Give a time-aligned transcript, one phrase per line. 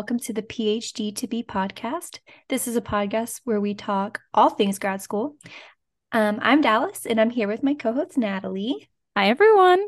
[0.00, 2.20] welcome to the PhD to Be podcast.
[2.48, 5.36] This is a podcast where we talk all things grad school.
[6.10, 8.88] Um, I'm Dallas, and I'm here with my co host, Natalie.
[9.14, 9.84] Hi, everyone.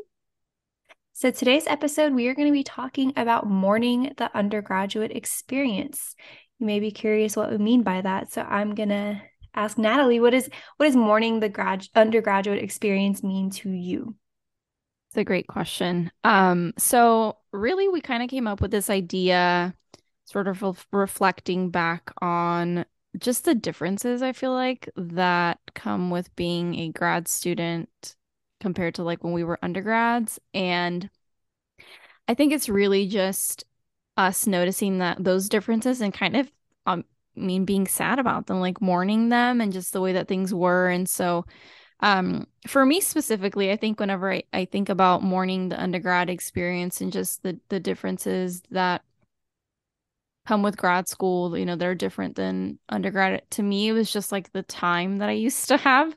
[1.13, 6.13] So, today's episode, we are going to be talking about mourning the undergraduate experience.
[6.59, 8.31] You may be curious what we mean by that.
[8.31, 9.19] So, I'm going to
[9.55, 14.15] ask Natalie, what is what does mourning the grad undergraduate experience mean to you?
[15.09, 16.11] It's a great question.
[16.23, 19.75] Um, so really we kind of came up with this idea
[20.25, 22.85] sort of re- reflecting back on
[23.17, 28.15] just the differences I feel like that come with being a grad student
[28.59, 30.39] compared to like when we were undergrads.
[30.53, 31.09] And
[32.27, 33.65] I think it's really just
[34.17, 36.51] us noticing that those differences and kind of
[36.85, 37.03] um
[37.35, 40.53] I mean being sad about them like mourning them and just the way that things
[40.53, 40.87] were.
[40.89, 41.45] And so
[42.01, 47.01] um, for me specifically, I think whenever I, I think about mourning the undergrad experience
[47.01, 49.03] and just the the differences that
[50.45, 53.43] come with grad school, you know, they're different than undergrad.
[53.51, 56.15] To me, it was just like the time that I used to have.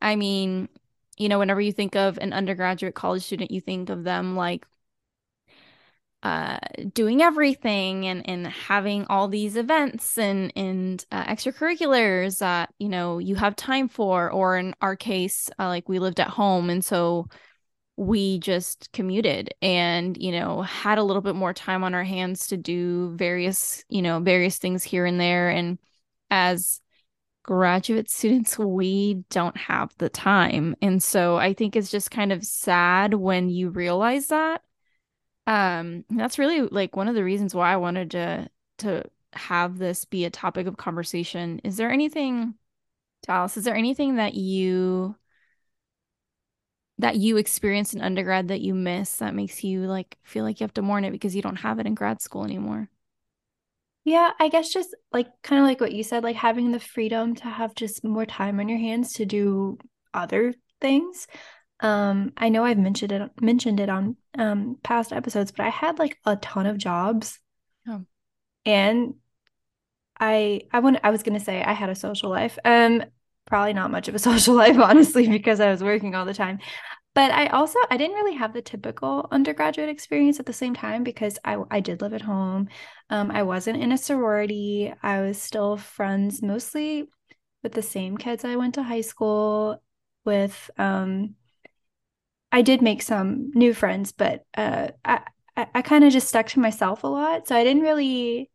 [0.00, 0.68] I mean,
[1.18, 4.66] you know, whenever you think of an undergraduate college student, you think of them like
[6.22, 6.58] uh,
[6.92, 13.18] doing everything and and having all these events and and uh, extracurriculars that you know
[13.18, 16.84] you have time for or in our case uh, like we lived at home and
[16.84, 17.28] so
[17.96, 22.48] we just commuted and you know had a little bit more time on our hands
[22.48, 25.48] to do various you know various things here and there.
[25.48, 25.78] And
[26.30, 26.80] as
[27.42, 30.76] graduate students we don't have the time.
[30.82, 34.62] And so i think it's just kind of sad when you realize that.
[35.46, 40.04] Um that's really like one of the reasons why i wanted to to have this
[40.04, 41.60] be a topic of conversation.
[41.64, 42.54] Is there anything
[43.26, 45.16] dallas is there anything that you
[46.98, 50.64] that you experienced in undergrad that you miss that makes you like feel like you
[50.64, 52.88] have to mourn it because you don't have it in grad school anymore
[54.04, 57.34] yeah i guess just like kind of like what you said like having the freedom
[57.34, 59.78] to have just more time on your hands to do
[60.14, 61.26] other things
[61.80, 65.98] um, I know I've mentioned it mentioned it on um past episodes, but I had
[65.98, 67.38] like a ton of jobs.
[67.86, 68.04] Oh.
[68.64, 69.14] And
[70.18, 72.58] I I want I was gonna say I had a social life.
[72.64, 73.04] Um
[73.46, 76.58] probably not much of a social life, honestly, because I was working all the time.
[77.14, 81.02] But I also I didn't really have the typical undergraduate experience at the same time
[81.02, 82.68] because I I did live at home.
[83.10, 84.92] Um, I wasn't in a sorority.
[85.02, 87.08] I was still friends mostly
[87.62, 89.82] with the same kids I went to high school
[90.24, 90.70] with.
[90.78, 91.36] Um,
[92.52, 95.20] I did make some new friends, but uh, I
[95.56, 97.48] I, I kind of just stuck to myself a lot.
[97.48, 98.50] So I didn't really,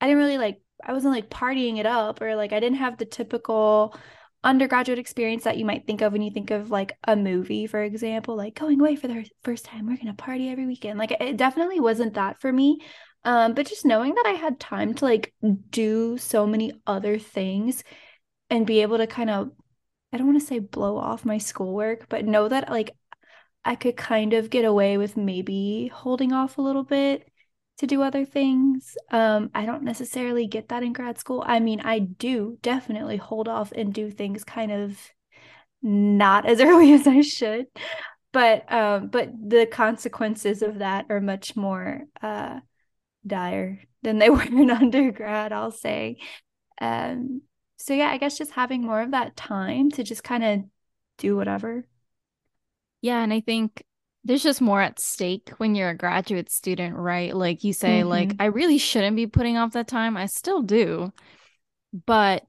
[0.00, 2.98] I didn't really like, I wasn't like partying it up or like I didn't have
[2.98, 3.96] the typical
[4.44, 7.82] undergraduate experience that you might think of when you think of like a movie, for
[7.82, 10.98] example, like going away for the first time, we're gonna party every weekend.
[10.98, 12.78] Like it definitely wasn't that for me.
[13.24, 15.34] Um, but just knowing that I had time to like
[15.70, 17.82] do so many other things
[18.50, 19.50] and be able to kind of
[20.12, 22.92] I don't want to say blow off my schoolwork, but know that like
[23.64, 27.28] I could kind of get away with maybe holding off a little bit
[27.78, 28.96] to do other things.
[29.10, 31.44] Um, I don't necessarily get that in grad school.
[31.46, 34.98] I mean, I do definitely hold off and do things kind of
[35.82, 37.66] not as early as I should.
[38.32, 42.60] But um, but the consequences of that are much more uh
[43.26, 46.18] dire than they were in undergrad, I'll say.
[46.80, 47.42] Um,
[47.78, 50.64] so yeah, I guess just having more of that time to just kind of
[51.18, 51.84] do whatever.
[53.00, 53.84] Yeah, and I think
[54.26, 57.34] there's just more at stake when you're a graduate student, right?
[57.34, 58.08] Like you say, mm-hmm.
[58.08, 60.16] like I really shouldn't be putting off that time.
[60.16, 61.12] I still do.
[62.06, 62.44] But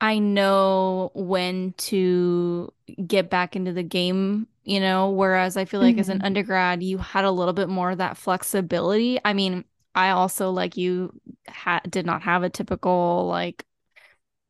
[0.00, 2.72] I know when to
[3.04, 6.00] get back into the game, you know, whereas I feel like mm-hmm.
[6.00, 6.26] as an mm-hmm.
[6.26, 9.18] undergrad, you had a little bit more of that flexibility.
[9.24, 9.64] I mean,
[9.96, 11.12] I also like you
[11.48, 13.66] had did not have a typical like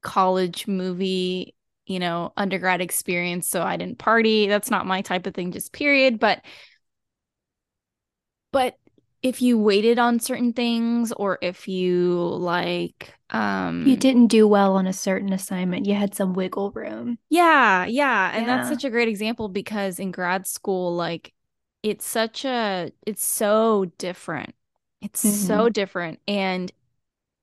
[0.02, 1.54] college movie
[1.90, 3.48] you know, undergrad experience.
[3.48, 4.46] So I didn't party.
[4.46, 6.20] That's not my type of thing, just period.
[6.20, 6.40] But,
[8.52, 8.76] but
[9.22, 14.76] if you waited on certain things or if you like, um, you didn't do well
[14.76, 17.18] on a certain assignment, you had some wiggle room.
[17.28, 17.86] Yeah.
[17.86, 18.30] Yeah.
[18.32, 18.56] And yeah.
[18.56, 21.34] that's such a great example because in grad school, like,
[21.82, 24.54] it's such a, it's so different.
[25.02, 25.46] It's mm-hmm.
[25.46, 26.20] so different.
[26.28, 26.70] And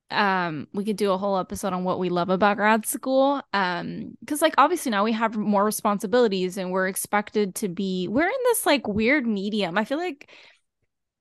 [0.10, 4.16] um we could do a whole episode on what we love about grad school um
[4.22, 8.44] because like obviously now we have more responsibilities and we're expected to be we're in
[8.46, 10.30] this like weird medium i feel like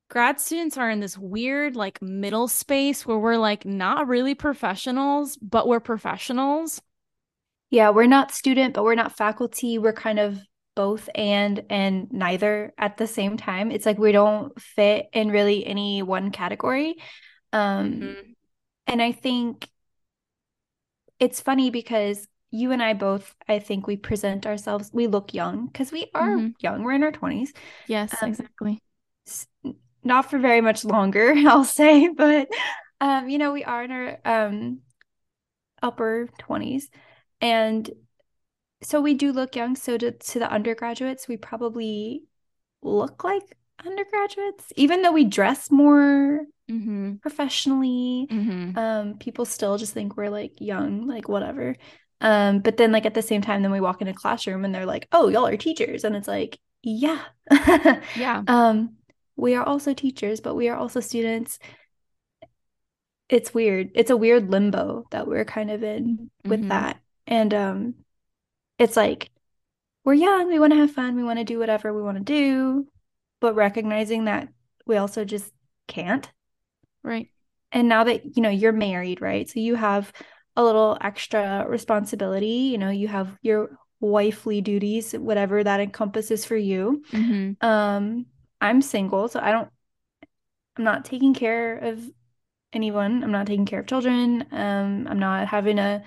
[0.09, 5.37] grad students are in this weird like middle space where we're like not really professionals
[5.37, 6.81] but we're professionals
[7.71, 10.41] yeah we're not student but we're not faculty we're kind of
[10.77, 13.73] both and and neither at the same time.
[13.73, 16.94] It's like we don't fit in really any one category.
[17.53, 18.31] Um mm-hmm.
[18.87, 19.69] And I think
[21.19, 25.67] it's funny because you and I both I think we present ourselves we look young
[25.67, 26.49] because we are mm-hmm.
[26.61, 26.85] young.
[26.85, 27.50] We're in our 20s.
[27.87, 28.81] Yes, um, exactly.
[30.05, 32.49] Not for very much longer, I'll say, but
[33.00, 34.81] um you know, we are in our um
[35.83, 36.85] upper 20s
[37.41, 37.91] and
[38.83, 39.75] so we do look young.
[39.75, 42.25] So to, to the undergraduates, we probably
[42.83, 43.56] look like
[43.87, 47.17] undergraduates, even though we dress more mm-hmm.
[47.17, 48.27] professionally.
[48.31, 48.79] Mm-hmm.
[48.79, 51.77] Um, people still just think we're like young, like whatever.
[52.21, 54.75] Um, but then like at the same time, then we walk in a classroom and
[54.75, 57.23] they're like, "Oh, y'all are teachers," and it's like, yeah,
[58.17, 58.43] yeah.
[58.47, 58.97] Um,
[59.37, 61.59] we are also teachers, but we are also students.
[63.29, 63.91] It's weird.
[63.94, 66.69] It's a weird limbo that we're kind of in with mm-hmm.
[66.71, 67.94] that, and um,
[68.79, 69.31] it's like
[70.05, 72.23] we're young, we want to have fun, we want to do whatever we want to
[72.23, 72.87] do,
[73.41, 74.49] but recognizing that
[74.87, 75.53] we also just
[75.88, 76.31] can't.
[77.03, 77.31] Right.
[77.73, 79.49] And now that, you know, you're married, right?
[79.49, 80.12] So you have
[80.56, 86.56] a little extra responsibility, you know, you have your wifely duties, whatever that encompasses for
[86.56, 87.03] you.
[87.12, 87.67] Mm-hmm.
[87.67, 88.27] Um,
[88.61, 89.69] I'm single, so I don't
[90.77, 92.00] I'm not taking care of
[92.73, 93.23] anyone.
[93.23, 94.47] I'm not taking care of children.
[94.50, 96.03] Um, I'm not having a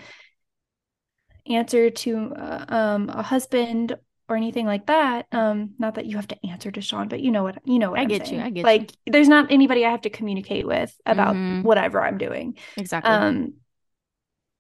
[1.48, 3.96] answer to uh, um, a husband
[4.30, 5.26] or anything like that.
[5.32, 7.92] Um, not that you have to answer to Sean, but you know what you know
[7.92, 8.40] what I I'm get saying.
[8.40, 8.46] you.
[8.46, 9.12] I get like you.
[9.12, 11.64] there's not anybody I have to communicate with about mm-hmm.
[11.64, 12.58] whatever I'm doing.
[12.78, 13.12] Exactly.
[13.12, 13.54] Um,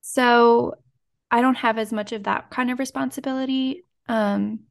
[0.02, 0.76] so
[1.32, 3.86] I don't have as much of that kind of responsibility.
[4.08, 4.62] Um,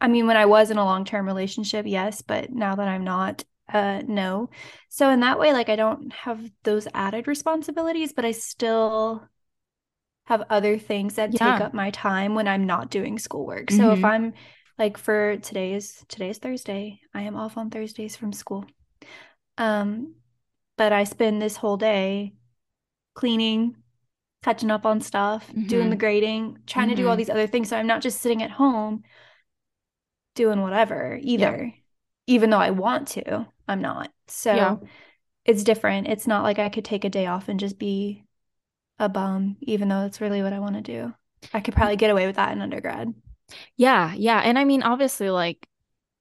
[0.00, 3.04] I mean, when I was in a long term relationship, yes, but now that I'm
[3.04, 4.50] not, uh, no.
[4.88, 9.26] So in that way, like I don't have those added responsibilities, but I still
[10.26, 11.52] have other things that yeah.
[11.52, 13.66] take up my time when I'm not doing schoolwork.
[13.66, 13.76] Mm-hmm.
[13.76, 14.06] So if mm-hmm.
[14.06, 14.32] I'm
[14.78, 18.64] like for today's today's Thursday, I am off on Thursdays from school.
[19.58, 20.14] Um
[20.76, 22.34] but I spend this whole day
[23.14, 23.76] cleaning,
[24.42, 25.66] catching up on stuff, mm-hmm.
[25.66, 26.00] doing the mm-hmm.
[26.00, 26.96] grading, trying mm-hmm.
[26.96, 27.18] to do all mm-hmm.
[27.18, 27.68] these other things.
[27.68, 29.02] So I'm not just sitting at home
[30.34, 31.66] doing whatever either.
[31.66, 31.80] Yeah.
[32.26, 34.10] Even though I want to, I'm not.
[34.28, 34.76] So yeah.
[35.44, 36.08] it's different.
[36.08, 38.24] It's not like I could take a day off and just be
[38.98, 41.14] a bum, even though it's really what I want to do.
[41.52, 43.12] I could probably get away with that in undergrad.
[43.76, 44.40] Yeah, yeah.
[44.40, 45.68] And I mean, obviously, like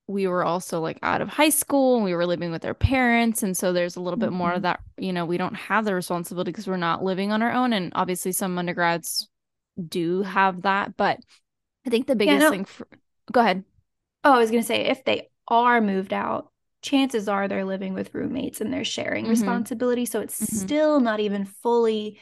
[0.07, 3.41] we were also like out of high school and we were living with our parents.
[3.41, 4.31] And so there's a little mm-hmm.
[4.31, 4.63] bit more of mm-hmm.
[4.63, 7.73] that, you know, we don't have the responsibility because we're not living on our own.
[7.73, 9.29] And obviously, some undergrads
[9.87, 10.97] do have that.
[10.97, 11.19] But
[11.85, 12.51] I think the biggest yeah, no.
[12.51, 12.87] thing for
[13.31, 13.63] go ahead.
[14.23, 17.93] Oh, I was going to say if they are moved out, chances are they're living
[17.93, 19.31] with roommates and they're sharing mm-hmm.
[19.31, 20.05] responsibility.
[20.05, 20.55] So it's mm-hmm.
[20.55, 22.19] still not even fully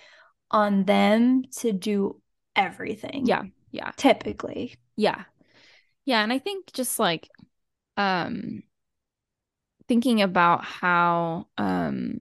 [0.51, 2.21] on them to do
[2.56, 3.25] everything.
[3.25, 3.44] Yeah.
[3.71, 3.92] Yeah.
[3.98, 4.75] Typically.
[4.95, 5.24] Yeah.
[6.06, 7.30] Yeah, and I think just like
[7.98, 8.63] um
[9.88, 12.19] thinking about how um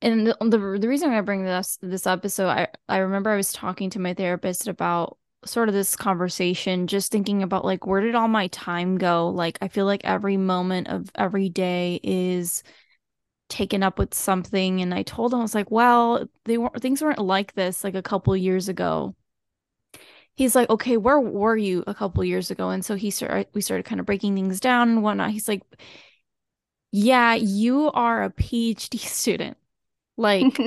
[0.00, 3.30] and the, the the reason I bring this this up is so I I remember
[3.30, 7.86] I was talking to my therapist about sort of this conversation just thinking about like
[7.86, 12.00] where did all my time go like I feel like every moment of every day
[12.02, 12.62] is
[13.52, 17.02] taken up with something and I told him I was like, "Well, they weren't things
[17.02, 19.14] weren't like this like a couple years ago."
[20.34, 23.60] He's like, "Okay, where were you a couple years ago?" And so he started we
[23.60, 25.30] started kind of breaking things down and whatnot.
[25.30, 25.62] He's like,
[26.90, 29.56] "Yeah, you are a PhD student.
[30.16, 30.62] Like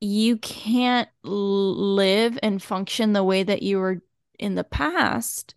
[0.00, 4.02] you can't live and function the way that you were
[4.38, 5.54] in the past."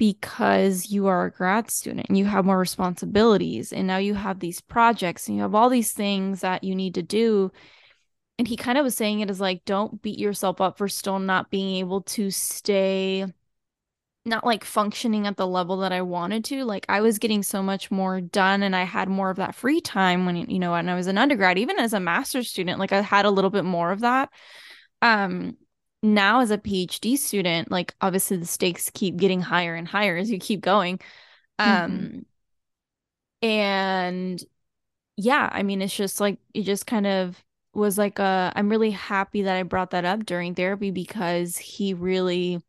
[0.00, 4.40] Because you are a grad student and you have more responsibilities and now you have
[4.40, 7.52] these projects and you have all these things that you need to do.
[8.38, 11.18] And he kind of was saying it as like don't beat yourself up for still
[11.18, 13.26] not being able to stay
[14.24, 16.64] not like functioning at the level that I wanted to.
[16.64, 19.82] Like I was getting so much more done and I had more of that free
[19.82, 22.92] time when you know when I was an undergrad even as a master's student like
[22.92, 24.30] I had a little bit more of that.
[25.02, 25.58] Um
[26.02, 30.30] now as a PhD student, like obviously the stakes keep getting higher and higher as
[30.30, 31.00] you keep going.
[31.58, 32.18] Um mm-hmm.
[33.42, 34.44] and
[35.16, 37.42] yeah, I mean it's just like it just kind of
[37.74, 41.94] was like a I'm really happy that I brought that up during therapy because he
[41.94, 42.62] really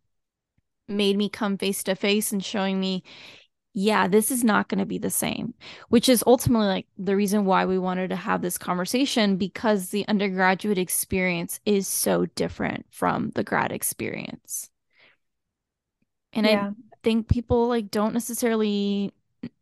[0.88, 3.04] made me come face to face and showing me
[3.74, 5.54] yeah, this is not going to be the same,
[5.90, 10.06] which is ultimately like the reason why we wanted to have this conversation because the
[10.08, 14.70] undergraduate experience is so different from the grad experience.
[16.34, 16.72] And yeah.
[16.72, 19.14] I think people like don't necessarily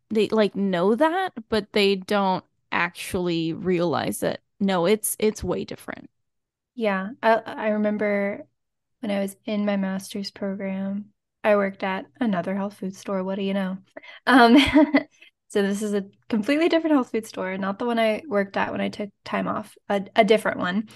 [0.10, 6.10] they like know that, but they don't actually realize that no, it's it's way different.
[6.74, 7.10] Yeah.
[7.22, 8.48] I I remember
[9.01, 11.12] when I was in my master's program,
[11.43, 13.24] I worked at another health food store.
[13.24, 13.77] What do you know?
[14.27, 14.58] Um,
[15.48, 18.72] so this is a completely different health food store, not the one I worked at
[18.72, 20.89] when I took time off, a, a different one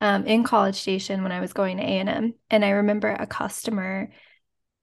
[0.00, 2.34] um, in College Station when I was going to A&M.
[2.50, 4.10] And I remember a customer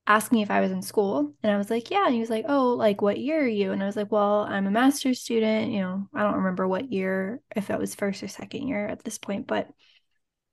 [0.05, 1.33] asked me if I was in school.
[1.43, 2.05] And I was like, yeah.
[2.05, 3.71] And he was like, oh, like what year are you?
[3.71, 5.71] And I was like, well, I'm a master's student.
[5.71, 9.03] You know, I don't remember what year, if it was first or second year at
[9.03, 9.69] this point, but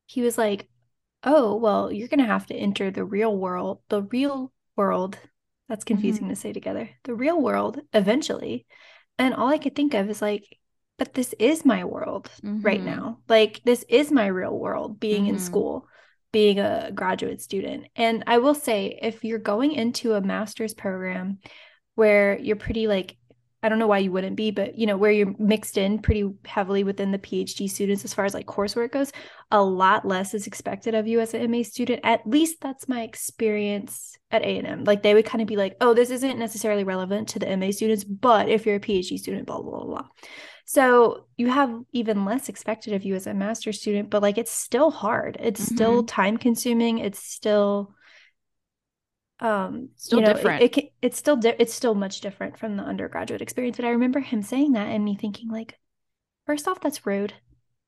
[0.06, 0.68] he was like,
[1.22, 5.18] oh, well, you're going to have to enter the real world, the real world.
[5.68, 6.30] That's confusing mm-hmm.
[6.30, 6.90] to say together.
[7.04, 8.66] The real world eventually.
[9.18, 10.44] And all I could think of is like,
[10.98, 12.62] but this is my world mm-hmm.
[12.62, 13.18] right now.
[13.28, 15.34] Like, this is my real world being mm-hmm.
[15.34, 15.86] in school
[16.32, 17.86] being a graduate student.
[17.96, 21.38] And I will say, if you're going into a master's program
[21.94, 23.16] where you're pretty like,
[23.62, 26.30] I don't know why you wouldn't be, but you know, where you're mixed in pretty
[26.44, 29.12] heavily within the PhD students as far as like coursework goes,
[29.50, 32.00] a lot less is expected of you as an MA student.
[32.02, 34.84] At least that's my experience at A&M.
[34.84, 37.70] Like they would kind of be like, oh, this isn't necessarily relevant to the MA
[37.70, 40.08] students, but if you're a PhD student, blah, blah, blah, blah.
[40.64, 44.52] So you have even less expected of you as a master student, but like it's
[44.52, 45.36] still hard.
[45.40, 45.74] It's mm-hmm.
[45.74, 46.98] still time consuming.
[46.98, 47.92] It's still
[49.40, 50.62] um still you know, different.
[50.62, 53.76] It, it, it's still di- it's still much different from the undergraduate experience.
[53.76, 55.78] But I remember him saying that and me thinking like,
[56.47, 57.32] first off, that's rude.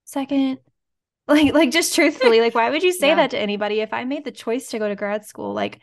[0.04, 0.58] Second,
[1.28, 3.16] like like just truthfully, like why would you say yeah.
[3.16, 3.80] that to anybody?
[3.80, 5.80] If I made the choice to go to grad school, like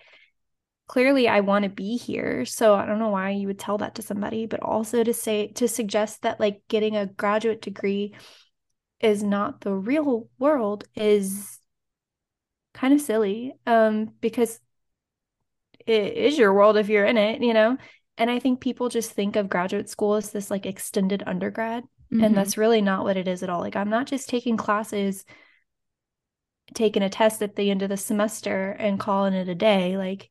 [0.87, 2.45] clearly I want to be here.
[2.45, 5.47] So I don't know why you would tell that to somebody, but also to say
[5.53, 8.15] to suggest that like getting a graduate degree
[8.99, 11.59] is not the real world is
[12.73, 14.59] kind of silly um because
[15.89, 17.77] it is your world if you're in it, you know.
[18.17, 22.23] And I think people just think of graduate school as this like extended undergrad mm-hmm.
[22.23, 23.61] and that's really not what it is at all.
[23.61, 25.25] Like I'm not just taking classes
[26.75, 30.29] taking a test at the end of the semester and calling it a day like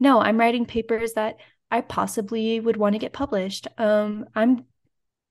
[0.00, 1.36] no, I'm writing papers that
[1.70, 3.66] I possibly would want to get published.
[3.78, 4.64] Um, I'm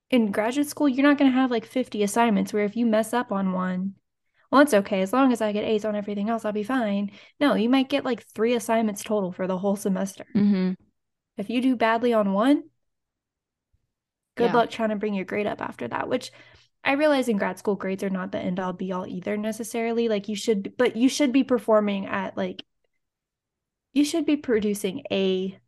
[0.09, 3.13] in graduate school, you're not going to have like 50 assignments where if you mess
[3.13, 3.95] up on one,
[4.51, 5.01] well, it's okay.
[5.01, 7.11] As long as I get A's on everything else, I'll be fine.
[7.39, 10.25] No, you might get like three assignments total for the whole semester.
[10.35, 10.73] Mm-hmm.
[11.37, 12.63] If you do badly on one,
[14.35, 14.55] good yeah.
[14.55, 16.31] luck trying to bring your grade up after that, which
[16.83, 20.07] I realize in grad school grades are not the end all be all either necessarily.
[20.07, 22.63] Like you should, but you should be performing at like
[23.93, 25.59] you should be producing A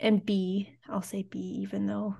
[0.00, 0.70] and B.
[0.88, 2.16] I'll say B, even though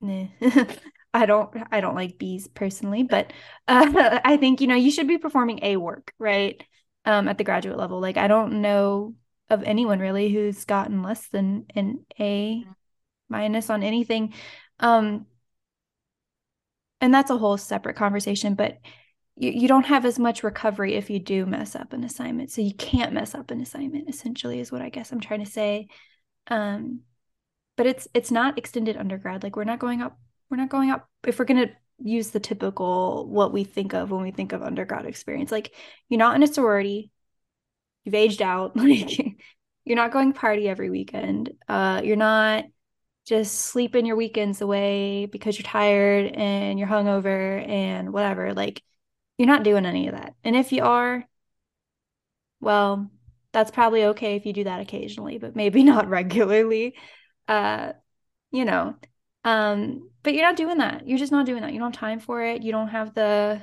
[0.00, 0.26] nah.
[1.14, 3.32] I don't I don't like B's personally, but
[3.68, 6.62] uh, I think you know you should be performing A work right
[7.04, 8.00] um, at the graduate level.
[8.00, 9.14] Like I don't know
[9.50, 12.64] of anyone really who's gotten less than an A
[13.28, 14.34] minus on anything,
[14.80, 15.26] um,
[17.00, 18.54] and that's a whole separate conversation.
[18.54, 18.78] But
[19.36, 22.50] you, you don't have as much recovery if you do mess up an assignment.
[22.50, 25.50] So you can't mess up an assignment, essentially, is what I guess I'm trying to
[25.50, 25.88] say.
[26.48, 27.00] Um,
[27.76, 29.42] but it's it's not extended undergrad.
[29.42, 30.18] Like we're not going up,
[30.52, 34.22] we're not going up if we're gonna use the typical what we think of when
[34.22, 35.50] we think of undergrad experience.
[35.50, 35.74] Like
[36.10, 37.10] you're not in a sorority,
[38.04, 39.18] you've aged out, like
[39.84, 41.54] you're not going party every weekend.
[41.66, 42.66] Uh, you're not
[43.24, 48.52] just sleeping your weekends away because you're tired and you're hungover and whatever.
[48.52, 48.82] Like
[49.38, 50.34] you're not doing any of that.
[50.44, 51.26] And if you are,
[52.60, 53.10] well,
[53.52, 56.94] that's probably okay if you do that occasionally, but maybe not regularly.
[57.48, 57.92] Uh,
[58.50, 58.96] you know,
[59.44, 61.06] um, but you're not doing that.
[61.06, 61.72] You're just not doing that.
[61.72, 62.62] You don't have time for it.
[62.62, 63.62] You don't have the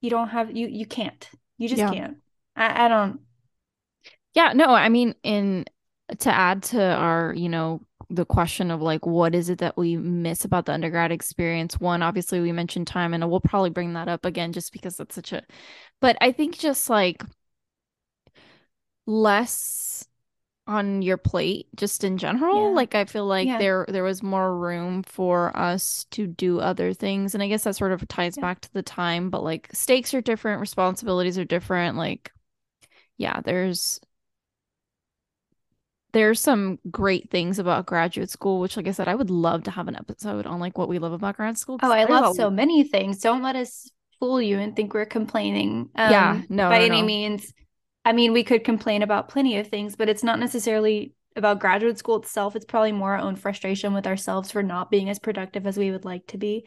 [0.00, 1.28] you don't have you you can't.
[1.56, 1.90] You just yeah.
[1.90, 2.16] can't.
[2.56, 3.20] I, I don't
[4.34, 5.64] Yeah, no, I mean in
[6.20, 9.96] to add to our, you know, the question of like what is it that we
[9.96, 14.08] miss about the undergrad experience one obviously we mentioned time and we'll probably bring that
[14.08, 15.42] up again just because that's such a
[16.00, 17.22] but i think just like
[19.06, 20.07] less
[20.68, 22.76] on your plate just in general yeah.
[22.76, 23.58] like i feel like yeah.
[23.58, 27.74] there there was more room for us to do other things and i guess that
[27.74, 28.42] sort of ties yeah.
[28.42, 32.30] back to the time but like stakes are different responsibilities are different like
[33.16, 33.98] yeah there's
[36.12, 39.70] there's some great things about graduate school, which, like I said, I would love to
[39.70, 41.78] have an episode on like what we love about grad school.
[41.82, 43.18] Oh, I love so many things.
[43.18, 45.90] Don't let us fool you and think we're complaining.
[45.94, 47.06] Um, yeah, no, by no, any no.
[47.06, 47.52] means.
[48.08, 51.98] I mean, we could complain about plenty of things, but it's not necessarily about graduate
[51.98, 52.56] school itself.
[52.56, 55.90] It's probably more our own frustration with ourselves for not being as productive as we
[55.90, 56.66] would like to be,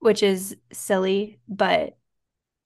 [0.00, 1.96] which is silly, but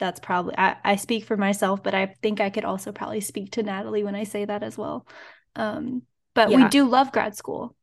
[0.01, 3.53] that's probably I, I speak for myself, but I think I could also probably speak
[3.53, 5.07] to Natalie when I say that as well.
[5.55, 6.03] Um,
[6.35, 6.65] but yeah.
[6.65, 7.77] we do love grad school.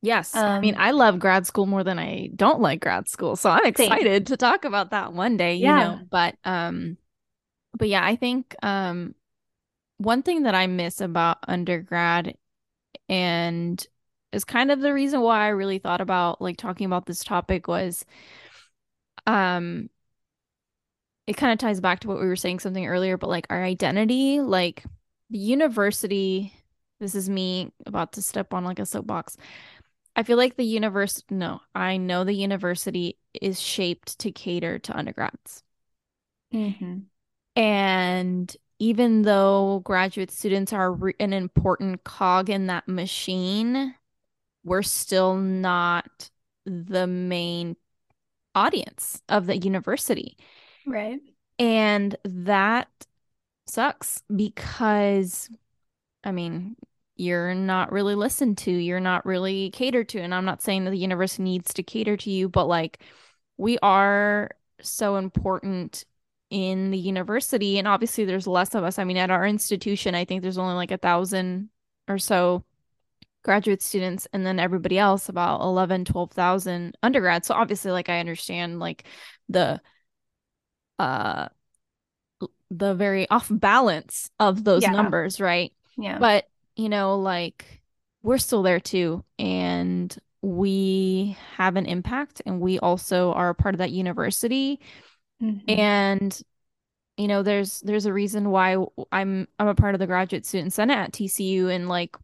[0.00, 0.34] Yes.
[0.34, 3.36] Um, I mean, I love grad school more than I don't like grad school.
[3.36, 4.32] So I'm excited same.
[4.32, 5.76] to talk about that one day, you yeah.
[5.76, 6.00] know.
[6.10, 6.96] But um
[7.76, 9.14] but yeah, I think um
[10.02, 12.36] one thing that I miss about undergrad
[13.08, 13.84] and
[14.32, 17.68] is kind of the reason why I really thought about like talking about this topic
[17.68, 18.04] was
[19.26, 19.88] um
[21.26, 23.62] it kind of ties back to what we were saying something earlier but like our
[23.62, 24.82] identity like
[25.30, 26.52] the university
[26.98, 29.36] this is me about to step on like a soapbox
[30.14, 34.96] I feel like the university no I know the university is shaped to cater to
[34.96, 35.62] undergrads
[36.52, 36.98] mm-hmm.
[37.54, 43.94] and even though graduate students are re- an important cog in that machine
[44.64, 46.30] we're still not
[46.66, 47.76] the main
[48.54, 50.36] audience of the university.
[50.86, 51.20] Right.
[51.58, 52.88] And that
[53.66, 55.48] sucks because,
[56.24, 56.76] I mean,
[57.16, 60.20] you're not really listened to, you're not really catered to.
[60.20, 63.00] And I'm not saying that the university needs to cater to you, but like
[63.56, 66.04] we are so important
[66.52, 67.78] in the university.
[67.78, 68.98] And obviously, there's less of us.
[68.98, 71.70] I mean, at our institution, I think there's only like a thousand
[72.06, 72.62] or so
[73.42, 78.78] graduate students and then everybody else about 11 12,000 undergrads so obviously like I understand
[78.78, 79.04] like
[79.48, 79.80] the
[81.00, 81.48] uh
[82.70, 84.92] the very off balance of those yeah.
[84.92, 86.44] numbers right yeah but
[86.76, 87.82] you know like
[88.22, 93.74] we're still there too and we have an impact and we also are a part
[93.74, 94.80] of that university
[95.42, 95.70] mm-hmm.
[95.70, 96.42] and
[97.16, 98.76] you know there's there's a reason why
[99.10, 102.16] I'm I'm a part of the graduate student senate at TCU and like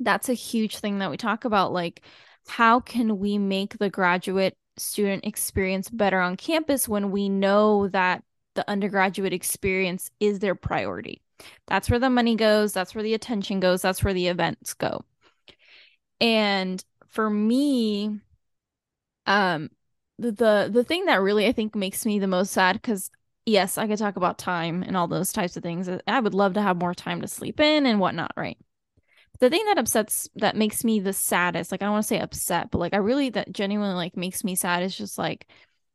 [0.00, 2.02] that's a huge thing that we talk about like
[2.46, 8.22] how can we make the graduate student experience better on campus when we know that
[8.54, 11.22] the undergraduate experience is their priority
[11.66, 15.04] that's where the money goes that's where the attention goes that's where the events go
[16.20, 18.18] and for me
[19.26, 19.68] um
[20.18, 23.10] the the thing that really i think makes me the most sad because
[23.46, 26.54] yes i could talk about time and all those types of things i would love
[26.54, 28.58] to have more time to sleep in and whatnot right?
[29.40, 32.18] The thing that upsets that makes me the saddest like i don't want to say
[32.18, 35.46] upset but like i really that genuinely like makes me sad is just like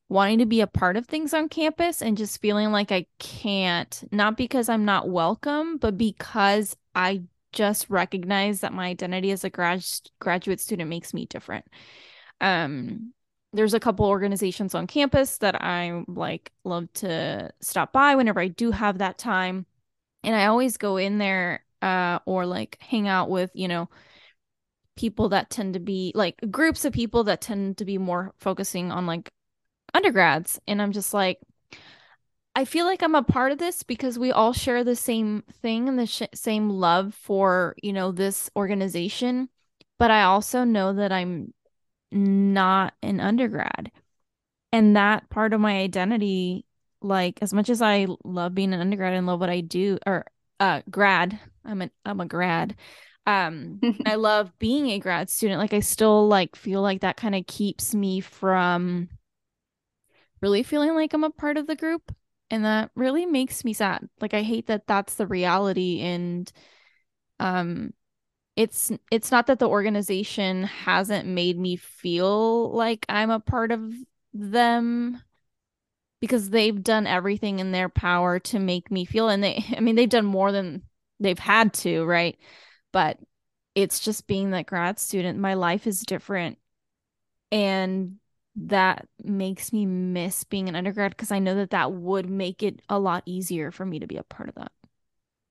[0.07, 4.07] wanting to be a part of things on campus and just feeling like i can't
[4.13, 7.21] not because i'm not welcome but because i
[7.53, 9.85] just recognize that my identity as a grad
[10.19, 11.65] graduate student makes me different.
[12.41, 13.13] Um
[13.53, 18.47] there's a couple organizations on campus that i like love to stop by whenever i
[18.47, 19.65] do have that time
[20.23, 23.89] and i always go in there uh, or like hang out with, you know,
[24.95, 28.91] people that tend to be like groups of people that tend to be more focusing
[28.91, 29.31] on like
[29.93, 30.61] undergrads.
[30.65, 31.39] And I'm just like,
[32.55, 35.89] I feel like I'm a part of this because we all share the same thing
[35.89, 39.49] and the sh- same love for, you know, this organization.
[39.99, 41.53] But I also know that I'm
[42.13, 43.91] not an undergrad.
[44.71, 46.65] And that part of my identity,
[47.01, 50.25] like as much as I love being an undergrad and love what I do, or
[50.59, 52.75] uh grad, I'm a I'm a grad.
[53.27, 55.59] Um I love being a grad student.
[55.59, 59.09] Like I still like feel like that kind of keeps me from
[60.41, 62.13] really feeling like I'm a part of the group
[62.49, 64.07] and that really makes me sad.
[64.19, 66.51] Like I hate that that's the reality and
[67.39, 67.93] um
[68.55, 73.93] it's it's not that the organization hasn't made me feel like I'm a part of
[74.33, 75.21] them
[76.21, 79.95] because they've done everything in their power to make me feel and they I mean
[79.95, 80.83] they've done more than
[81.19, 82.37] they've had to, right?
[82.91, 83.19] But
[83.75, 86.59] it's just being that grad student, my life is different.
[87.51, 88.17] And
[88.55, 92.81] that makes me miss being an undergrad because I know that that would make it
[92.89, 94.71] a lot easier for me to be a part of that.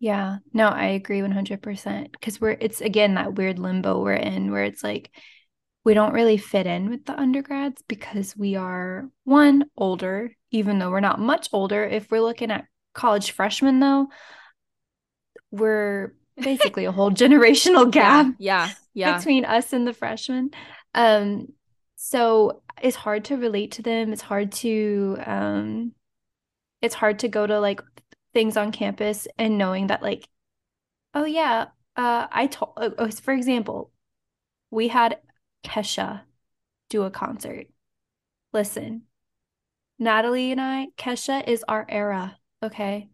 [0.03, 4.65] Yeah, no, I agree 100% because we're, it's again that weird limbo we're in where
[4.65, 5.13] it's like
[5.85, 10.91] we don't really fit in with the undergrads because we are one older, even though
[10.91, 11.85] we're not much older.
[11.85, 14.09] If we're looking at college freshmen, though,
[15.53, 19.19] we're basically a whole generational gap yeah, yeah, yeah.
[19.19, 20.51] between us and the freshmen
[20.95, 21.47] um
[21.95, 25.93] so it's hard to relate to them it's hard to um
[26.81, 27.83] it's hard to go to like
[28.35, 30.29] things on campus and knowing that like
[31.15, 31.67] oh yeah
[31.97, 33.91] uh i told uh, oh, for example
[34.71, 35.19] we had
[35.65, 36.23] kesha
[36.89, 37.67] do a concert
[38.53, 39.03] listen
[39.99, 43.09] natalie and i kesha is our era okay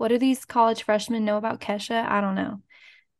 [0.00, 2.08] what do these college freshmen know about Kesha?
[2.08, 2.62] I don't know.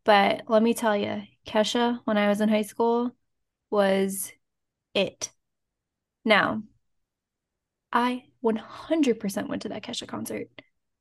[0.04, 3.14] But let me tell you, Kesha, when I was in high school,
[3.68, 4.32] was
[4.94, 5.30] it.
[6.24, 6.62] Now,
[7.92, 10.48] I 100% went to that Kesha concert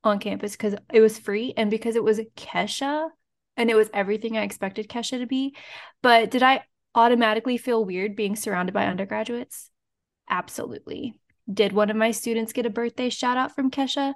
[0.02, 3.08] on campus because it was free and because it was Kesha
[3.56, 5.54] and it was everything I expected Kesha to be.
[6.02, 9.70] But did I automatically feel weird being surrounded by undergraduates?
[10.28, 11.14] Absolutely.
[11.52, 14.14] Did one of my students get a birthday shout out from Kesha?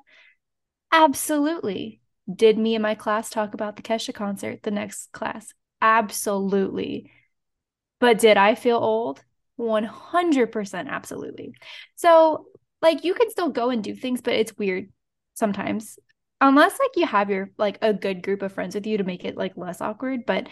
[0.92, 2.00] Absolutely.
[2.32, 5.52] Did me and my class talk about the Kesha concert the next class?
[5.82, 7.10] Absolutely.
[8.00, 9.22] But did I feel old?
[9.56, 11.54] 100% absolutely.
[11.96, 12.46] So,
[12.80, 14.88] like, you can still go and do things, but it's weird
[15.34, 15.98] sometimes.
[16.40, 19.24] Unless like you have your like a good group of friends with you to make
[19.24, 20.48] it like less awkward, but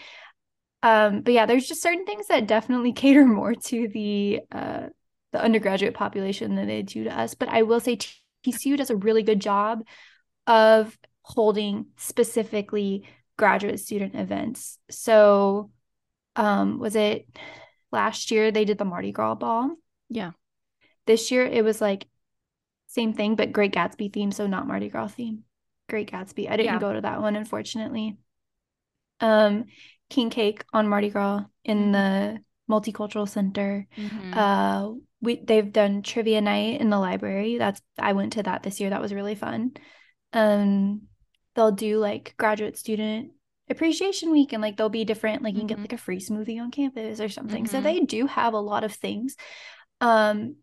[0.81, 4.87] um but yeah, there's just certain things that definitely cater more to the uh
[5.31, 7.33] the undergraduate population than they do to us.
[7.33, 7.97] But I will say
[8.43, 9.83] TCU does a really good job
[10.45, 14.77] of holding specifically graduate student events.
[14.89, 15.71] So
[16.35, 17.27] um was it
[17.91, 19.75] last year they did the Mardi Gras ball?
[20.09, 20.31] Yeah.
[21.05, 22.07] This year it was like
[22.93, 25.43] same thing, but Great Gatsby theme, so not Mardi Gras theme.
[25.89, 26.47] Great Gatsby.
[26.47, 26.79] I didn't yeah.
[26.79, 28.17] go to that one, unfortunately.
[29.19, 29.65] Um,
[30.11, 31.91] King Cake on Mardi Gras in mm-hmm.
[31.91, 33.87] the Multicultural Center.
[33.97, 34.33] Mm-hmm.
[34.33, 37.57] Uh, we they've done trivia night in the library.
[37.57, 38.91] That's I went to that this year.
[38.91, 39.71] That was really fun.
[40.31, 41.03] Um,
[41.55, 43.31] they'll do like graduate student
[43.69, 45.83] appreciation week and like there'll be different like you can get mm-hmm.
[45.83, 47.65] like a free smoothie on campus or something.
[47.65, 47.85] So mm-hmm.
[47.85, 49.35] they do have a lot of things.
[50.01, 50.57] Um,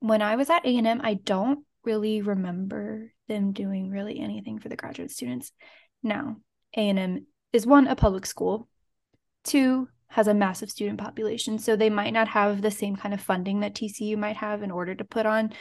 [0.00, 4.76] when I was at A&M, I don't really remember them doing really anything for the
[4.76, 5.52] graduate students.
[6.02, 6.36] Now,
[6.76, 8.68] A&M is one a public school,
[9.44, 13.20] two has a massive student population, so they might not have the same kind of
[13.20, 15.52] funding that TCU might have in order to put on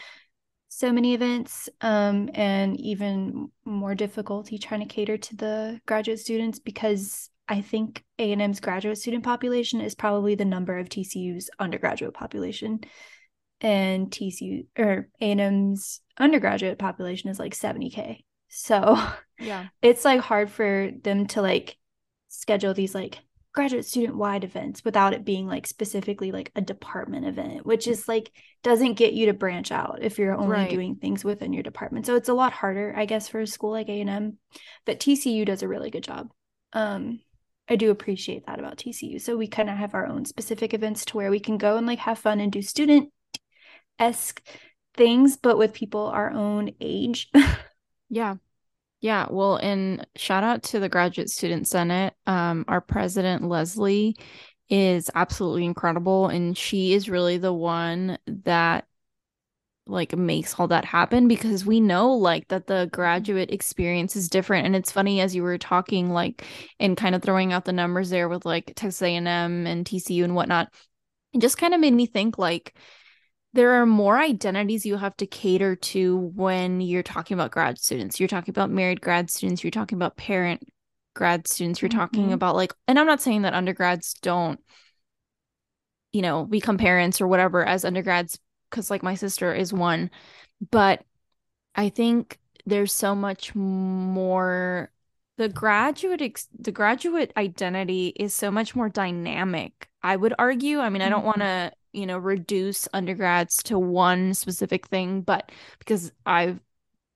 [0.68, 6.60] so many events um, and even more difficulty trying to cater to the graduate students
[6.60, 12.82] because I think A&M's graduate student population is probably the number of TCU's undergraduate population
[13.62, 18.24] and TCU or A&M's undergraduate population is like 70k.
[18.50, 18.98] So
[19.40, 21.78] yeah, it's like hard for them to like
[22.30, 23.20] schedule these like
[23.54, 28.08] graduate student wide events without it being like specifically like a department event, which is
[28.08, 28.32] like
[28.64, 30.70] doesn't get you to branch out if you're only right.
[30.70, 32.06] doing things within your department.
[32.06, 34.38] So it's a lot harder, I guess, for a school like A&M.
[34.86, 36.32] But TCU does a really good job.
[36.74, 37.22] Um,
[37.70, 39.20] I do appreciate that about TCU.
[39.20, 41.88] So we kind of have our own specific events to where we can go and
[41.88, 43.10] like have fun and do student
[44.00, 44.42] esque
[44.96, 47.30] things, but with people our own age.
[48.10, 48.36] yeah.
[49.02, 49.28] Yeah.
[49.30, 52.14] Well, and shout out to the Graduate Student Senate.
[52.26, 54.16] Um, our president, Leslie,
[54.70, 56.28] is absolutely incredible.
[56.28, 58.86] And she is really the one that
[59.88, 64.66] like makes all that happen because we know like that the graduate experience is different
[64.66, 66.44] and it's funny as you were talking like
[66.80, 70.34] and kind of throwing out the numbers there with like texas a&m and tcu and
[70.34, 70.74] whatnot
[71.34, 72.76] it just kind of made me think like
[73.56, 78.20] there are more identities you have to cater to when you're talking about grad students.
[78.20, 80.62] You're talking about married grad students, you're talking about parent
[81.14, 81.98] grad students, you're mm-hmm.
[82.00, 84.60] talking about like, and I'm not saying that undergrads don't,
[86.12, 88.38] you know, become parents or whatever as undergrads,
[88.70, 90.12] because like my sister is one,
[90.70, 91.04] but
[91.76, 94.92] I think there's so much more
[95.38, 100.90] the graduate ex- the graduate identity is so much more dynamic i would argue i
[100.90, 101.28] mean i don't mm-hmm.
[101.28, 106.60] want to you know reduce undergrads to one specific thing but because i've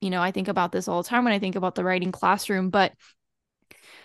[0.02, 2.12] you know i think about this all the time when i think about the writing
[2.12, 2.94] classroom but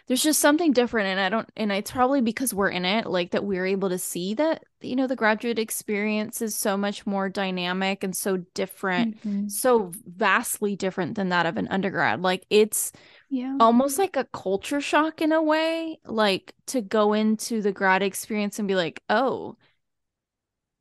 [0.07, 3.31] there's just something different and i don't and it's probably because we're in it like
[3.31, 7.29] that we're able to see that you know the graduate experience is so much more
[7.29, 9.49] dynamic and so different mm-hmm.
[9.49, 12.93] so vastly different than that of an undergrad like it's
[13.31, 18.03] yeah almost like a culture shock in a way like to go into the grad
[18.03, 19.57] experience and be like oh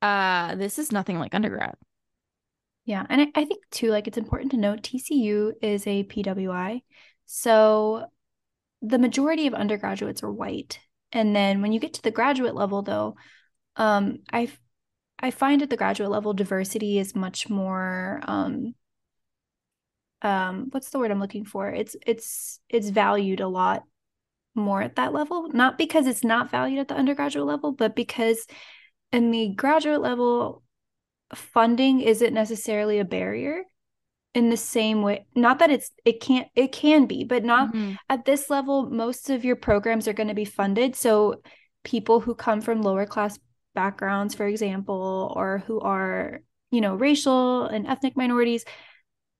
[0.04, 1.74] uh this is nothing like undergrad.
[2.84, 6.82] Yeah and I, I think too like it's important to note tcu is a pwi
[7.24, 8.06] so
[8.82, 10.78] the majority of undergraduates are white.
[11.10, 13.16] And then when you get to the graduate level though
[13.76, 14.48] um i
[15.20, 18.74] i find at the graduate level diversity is much more um
[20.20, 21.70] um what's the word i'm looking for?
[21.70, 23.84] It's it's it's valued a lot
[24.54, 25.48] more at that level.
[25.48, 28.46] Not because it's not valued at the undergraduate level but because
[29.14, 30.62] in the graduate level
[31.34, 33.62] funding isn't necessarily a barrier
[34.34, 37.94] in the same way not that it's it can't it can be but not mm-hmm.
[38.08, 41.40] at this level most of your programs are going to be funded so
[41.84, 43.38] people who come from lower class
[43.74, 46.40] backgrounds for example or who are
[46.72, 48.64] you know racial and ethnic minorities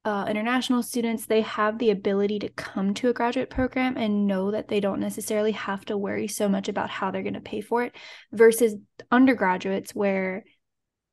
[0.04, 4.50] uh, international students they have the ability to come to a graduate program and know
[4.50, 7.60] that they don't necessarily have to worry so much about how they're going to pay
[7.60, 7.94] for it
[8.32, 8.74] versus
[9.10, 10.44] undergraduates where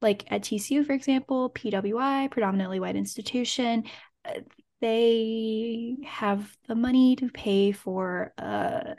[0.01, 3.83] like at TCU for example PWI predominantly white institution
[4.25, 4.39] uh,
[4.81, 8.95] they have the money to pay for a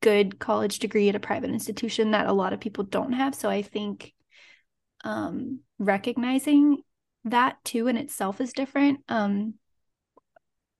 [0.00, 3.34] good college degree at a private institution that a lot of people don't have.
[3.34, 4.14] So I think
[5.04, 6.78] um, recognizing
[7.26, 9.00] that too in itself is different.
[9.08, 9.54] Um,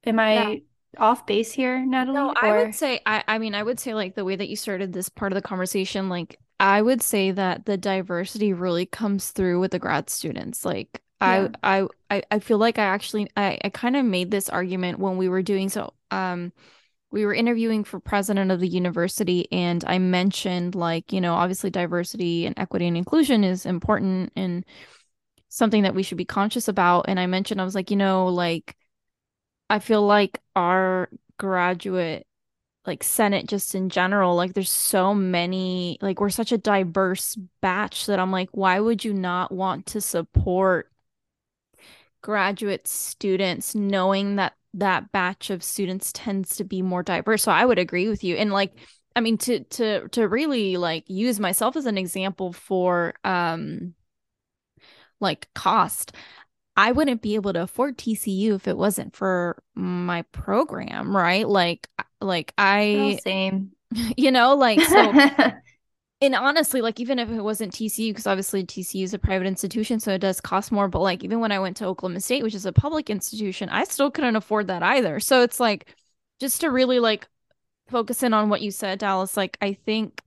[0.05, 0.33] am I?
[0.35, 0.55] Yeah.
[0.99, 2.15] off base here, Natalie?
[2.15, 4.57] No, I would say I I mean I would say like the way that you
[4.57, 9.31] started this part of the conversation, like I would say that the diversity really comes
[9.31, 10.65] through with the grad students.
[10.65, 11.49] Like yeah.
[11.63, 15.17] I I I feel like I actually I, I kind of made this argument when
[15.17, 16.53] we were doing so um
[17.11, 21.71] we were interviewing for president of the university and I mentioned like, you know, obviously
[21.71, 24.65] diversity and equity and inclusion is important and
[25.57, 28.27] something that we should be conscious about and I mentioned I was like, you know,
[28.27, 28.77] like
[29.71, 32.27] I feel like our graduate
[32.87, 38.07] like Senate just in general, like there's so many, like we're such a diverse batch
[38.07, 40.93] that I'm like, why would you not want to support
[42.23, 47.43] graduate students knowing that that batch of students tends to be more diverse?
[47.43, 48.37] So I would agree with you.
[48.37, 48.73] And like,
[49.17, 53.95] I mean, to to to really like use myself as an example for um
[55.21, 56.13] like cost.
[56.77, 61.49] I wouldn't be able to afford TCU if it wasn't for my program, right?
[61.49, 61.89] Like
[62.21, 63.73] like I oh, same.
[64.17, 65.13] You know, like so
[66.21, 70.01] and honestly, like even if it wasn't TCU, because obviously TCU is a private institution,
[70.01, 70.89] so it does cost more.
[70.89, 73.85] But like even when I went to Oklahoma State, which is a public institution, I
[73.85, 75.21] still couldn't afford that either.
[75.21, 75.95] So it's like
[76.41, 77.29] just to really like
[77.89, 80.21] focus in on what you said, Dallas, like I think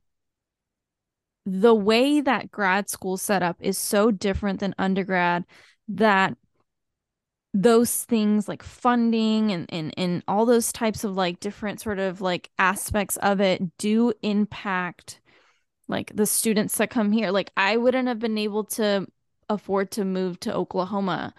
[1.45, 5.45] the way that grad school set up is so different than undergrad
[5.87, 6.35] that
[7.53, 12.21] those things like funding and, and and all those types of like different sort of
[12.21, 15.19] like aspects of it do impact
[15.87, 19.07] like the students that come here like i wouldn't have been able to
[19.49, 21.33] afford to move to oklahoma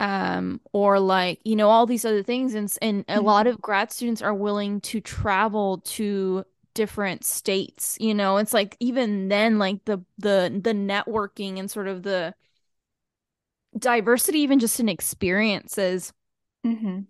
[0.00, 3.24] um or like you know all these other things and and a mm-hmm.
[3.24, 8.36] lot of grad students are willing to travel to different states you know?
[8.38, 12.34] It's like even then like the the the networking and sort of the
[13.78, 16.12] diversity even just in experiences
[16.64, 17.00] mm-hmm.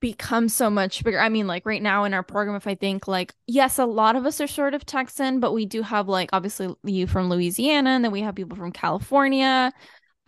[0.00, 1.20] becomes so much bigger.
[1.20, 4.16] I mean like right now in our program if i think like yes a lot
[4.16, 7.90] of us are sort of texan but we do have like obviously you from louisiana
[7.90, 9.72] and then we have people from california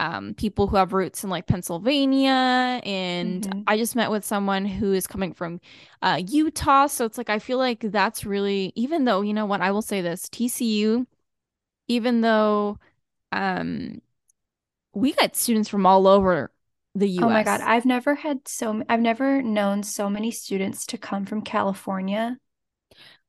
[0.00, 2.80] um, people who have roots in like Pennsylvania.
[2.84, 3.60] And mm-hmm.
[3.66, 5.60] I just met with someone who is coming from
[6.02, 6.86] uh, Utah.
[6.86, 9.82] So it's like, I feel like that's really, even though, you know what, I will
[9.82, 11.06] say this TCU,
[11.88, 12.78] even though
[13.32, 14.00] um,
[14.94, 16.52] we got students from all over
[16.94, 17.24] the US.
[17.24, 17.60] Oh my God.
[17.60, 22.36] I've never had so, I've never known so many students to come from California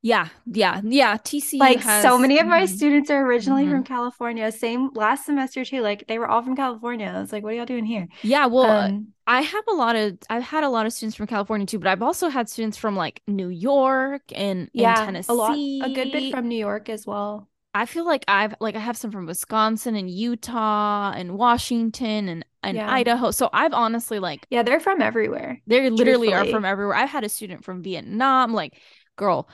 [0.02, 1.16] yeah, yeah, yeah.
[1.18, 2.74] TCU like has, so many of my mm-hmm.
[2.74, 3.72] students are originally mm-hmm.
[3.72, 4.50] from California.
[4.50, 5.82] Same last semester too.
[5.82, 7.12] Like they were all from California.
[7.14, 8.08] I was like, what are y'all doing here?
[8.22, 11.26] Yeah, well, um, I have a lot of I've had a lot of students from
[11.26, 15.32] California too, but I've also had students from like New York and, yeah, and Tennessee.
[15.32, 15.56] A lot,
[15.90, 17.48] a good bit from New York as well.
[17.72, 22.44] I feel like I've like I have some from Wisconsin and Utah and Washington and
[22.62, 22.90] and yeah.
[22.90, 23.30] Idaho.
[23.30, 25.60] So I've honestly like Yeah, they're from everywhere.
[25.66, 26.32] They literally truthfully.
[26.32, 26.96] are from everywhere.
[26.96, 28.80] I've had a student from Vietnam, like
[29.16, 29.48] girl,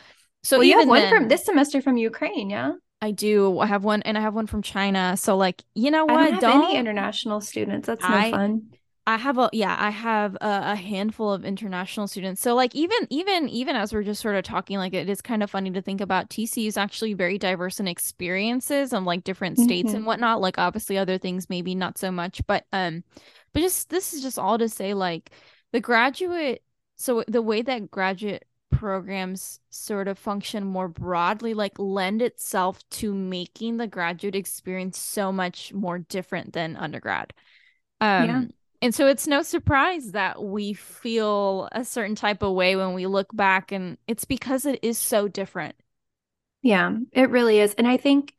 [0.47, 2.73] so well, you have one then, from this semester from Ukraine, yeah?
[3.03, 3.59] I do.
[3.59, 5.17] I have one, and I have one from China.
[5.17, 6.17] So, like, you know what?
[6.17, 7.87] I don't, don't any international students.
[7.87, 8.63] That's no I, fun.
[9.09, 12.43] I have a yeah, I have a, a, handful of international students.
[12.43, 15.45] So like even even even as we're just sort of talking, like it is kind
[15.45, 19.59] of funny to think about TC is actually very diverse in experiences and like different
[19.59, 19.99] states mm-hmm.
[19.99, 20.41] and whatnot.
[20.41, 23.05] Like obviously other things maybe not so much, but um,
[23.53, 25.31] but just this is just all to say like
[25.71, 26.65] the graduate.
[26.97, 28.45] So the way that graduate
[28.77, 35.33] programs sort of function more broadly like lend itself to making the graduate experience so
[35.33, 37.33] much more different than undergrad.
[38.01, 38.43] Um yeah.
[38.83, 43.07] and so it's no surprise that we feel a certain type of way when we
[43.07, 45.75] look back and it's because it is so different.
[46.63, 47.75] Yeah it really is.
[47.75, 48.35] And i think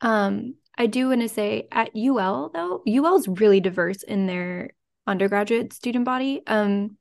[0.00, 4.70] um i do want to say at ul though ul is really diverse in their
[5.06, 6.42] undergraduate student body.
[6.46, 6.96] Um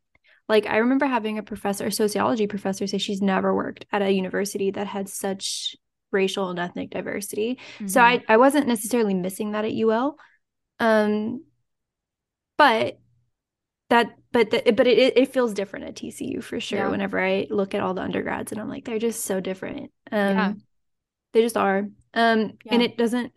[0.47, 4.11] like I remember having a professor, a sociology professor, say she's never worked at a
[4.11, 5.75] university that had such
[6.11, 7.59] racial and ethnic diversity.
[7.75, 7.87] Mm-hmm.
[7.87, 10.17] So I I wasn't necessarily missing that at UL.
[10.79, 11.43] Um
[12.57, 12.99] but
[13.89, 16.89] that but the, but it it feels different at TCU for sure yeah.
[16.89, 19.91] whenever I look at all the undergrads and I'm like they're just so different.
[20.11, 20.53] Um yeah.
[21.33, 21.87] they just are.
[22.13, 22.73] Um yeah.
[22.73, 23.33] and it doesn't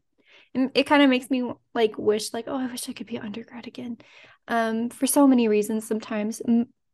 [0.55, 3.67] it kind of makes me like wish like oh I wish I could be undergrad
[3.67, 3.99] again.
[4.47, 6.41] Um for so many reasons sometimes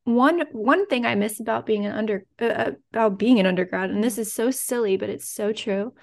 [0.05, 3.91] one one thing I miss about being an under uh, uh, about being an undergrad,
[3.91, 5.95] and this is so silly, but it's so true.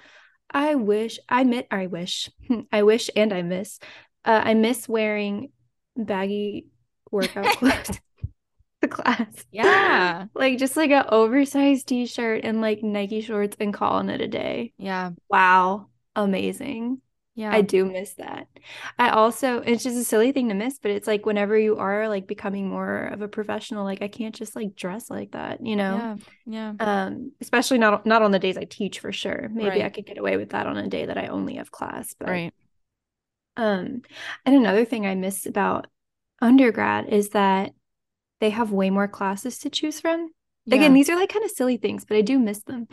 [0.50, 2.28] I wish I admit I wish
[2.72, 3.78] I wish and I miss
[4.24, 5.50] uh, I miss wearing
[5.96, 6.66] baggy
[7.10, 8.00] workout clothes
[8.80, 9.44] the class.
[9.52, 10.26] Yeah.
[10.34, 14.72] like just like an oversized t-shirt and like Nike shorts and calling it a day.
[14.78, 15.10] Yeah.
[15.28, 15.88] Wow.
[16.16, 17.00] Amazing.
[17.34, 17.50] Yeah.
[17.52, 18.46] I do miss that.
[18.98, 22.08] I also, it's just a silly thing to miss, but it's like whenever you are
[22.08, 25.76] like becoming more of a professional, like I can't just like dress like that, you
[25.76, 25.96] know?
[25.96, 26.16] Yeah.
[26.46, 26.72] Yeah.
[26.80, 29.50] Um, especially not not on the days I teach for sure.
[29.52, 29.84] Maybe Right.
[29.84, 32.28] I could get away with that on a day that I only have class, but
[32.28, 32.52] Right.
[33.56, 34.02] um,
[34.44, 35.86] and another thing I miss about
[36.40, 37.72] undergrad is that
[38.40, 40.30] they have way more classes to choose from.
[40.70, 42.88] Again, these are like kind of silly things, but I do miss them.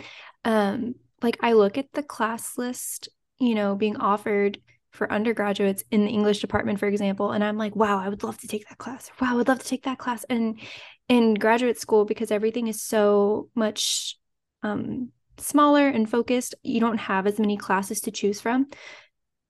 [0.46, 4.60] Um, like I look at the class list, you know, being offered
[4.92, 8.40] for undergraduates in the English department, for example, and I'm like, wow, I would love
[8.40, 9.10] to take that class.
[9.22, 10.26] Wow, I would love to take that class.
[10.30, 10.60] And
[11.08, 14.16] in graduate school, because everything is so much
[14.64, 18.68] um, smaller and focused, you don't have as many classes to choose from.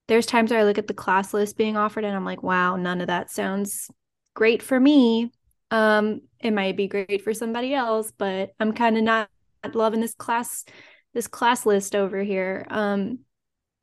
[0.07, 2.75] There's times where I look at the class list being offered and I'm like, wow,
[2.75, 3.89] none of that sounds
[4.33, 5.31] great for me.
[5.71, 9.29] Um, it might be great for somebody else, but I'm kind of not
[9.73, 10.65] loving this class
[11.13, 12.65] this class list over here.
[12.69, 13.19] Um,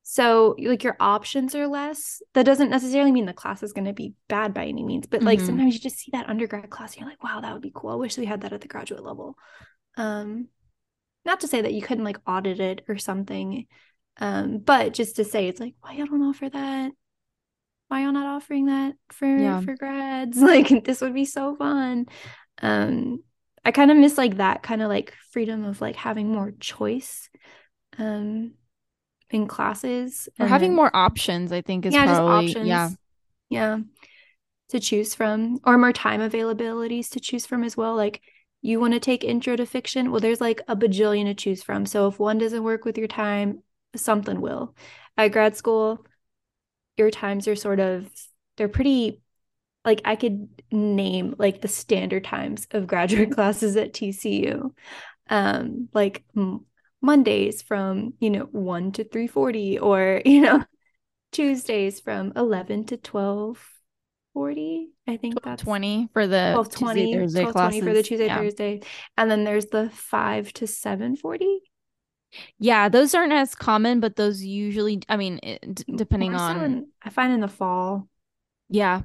[0.09, 2.23] so like your options are less.
[2.35, 5.25] That doesn't necessarily mean the class is going to be bad by any means, but
[5.25, 5.47] like Mhm.
[5.47, 7.91] sometimes you just see that undergrad class and you're like, wow, that would be cool.
[7.91, 9.37] I wish we had that at the graduate level.
[9.97, 10.47] Um,
[11.25, 13.67] not to say that you couldn't like audit it or something,
[14.19, 16.93] um, but just to say it's like, why y'all don't offer that?
[17.89, 19.61] Why y'all not offering that for Yeah.
[19.61, 20.39] for grads?
[20.41, 22.07] Like this would be so fun.
[22.63, 23.25] Um,
[23.65, 27.29] I kind of miss like that kind of like freedom of like having more choice
[27.99, 28.53] um
[29.31, 32.69] in classes Or having then- more options, I think is yeah, probably just options.
[32.69, 32.91] yeah.
[33.49, 33.79] Yeah.
[34.71, 37.95] To choose from or more time availabilities to choose from as well.
[37.95, 38.21] Like
[38.63, 41.87] you want to take intro to fiction, well there's like a bajillion to choose from.
[41.87, 43.63] So if one doesn't work with your time,
[43.95, 44.75] something will.
[45.17, 46.05] At grad school,
[46.97, 48.09] your times are sort of
[48.57, 49.21] they're pretty
[49.85, 54.73] like I could name like the standard times of graduate classes at TCU.
[55.31, 56.25] Um like
[57.03, 60.65] Mondays from, you know, 1 to 3:40 or, you know,
[61.33, 64.89] Tuesdays from 11 to 12:40.
[65.09, 68.09] I think that's 20 for the 12 Tuesday, 20, Thursday 12 20 for the classes.
[68.09, 68.37] Tuesday, yeah.
[68.39, 68.83] Thursday.
[69.17, 71.61] And then there's the 5 to 7:40.
[72.59, 76.41] Yeah, those aren't as common, but those usually, I mean, it, d- mm, depending More
[76.41, 78.09] on, in- I find in the fall
[78.69, 79.03] yeah.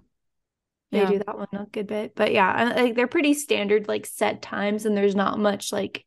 [0.91, 1.10] they Yeah.
[1.10, 2.15] do that one a good bit.
[2.15, 6.06] But yeah, like they're pretty standard like set times and there's not much like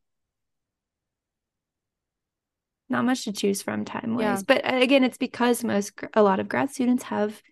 [2.95, 4.33] not much to choose from time Yeah.
[4.33, 4.43] wise.
[4.43, 7.43] But uh, again, it's because most a lot of grad students have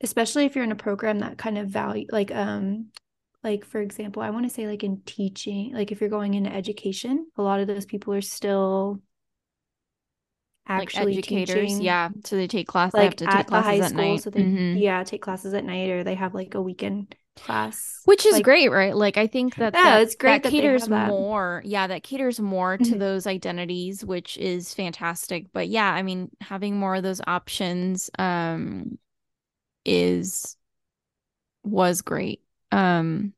[0.00, 2.86] especially if you're in a program that kind of value like um
[3.42, 6.50] like for example, I want to say like in teaching, like if you're going into
[6.50, 9.00] education, a lot of those people are still
[10.76, 11.72] Like actually educators.
[11.72, 12.10] teaching Yeah.
[12.24, 14.16] So they take class, they have like to take at the classes high at school
[14.16, 14.20] night.
[14.20, 14.82] so they Mhm.
[14.82, 18.40] yeah take classes at night or they have like a weekend class Which is like
[18.40, 18.94] great, right?
[18.94, 21.14] Like I think that Yeah, that, it's great that that caters that.
[21.14, 21.62] more.
[21.64, 22.98] Yeah, that caters more to Mhm.
[22.98, 25.52] those identities, which is fantastic.
[25.52, 28.98] But yeah, I mean, having more of those options um
[29.84, 30.56] is
[31.62, 32.40] was great.
[32.72, 33.32] Um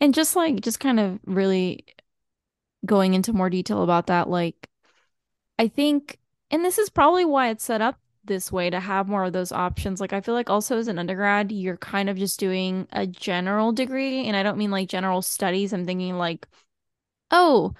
[0.00, 1.84] and just like just kind of really
[2.84, 4.68] going into more detail about that, like
[5.58, 6.18] I think
[6.50, 9.52] and this is probably why it's set up this way to have more of those
[9.52, 10.00] options.
[10.00, 13.72] Like I feel like also as an undergrad, you're kind of just doing a general
[13.72, 15.72] degree, and I don't mean like general studies.
[15.72, 16.46] I'm thinking like,
[17.30, 17.74] oh,